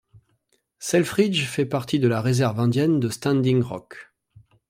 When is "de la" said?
1.99-2.21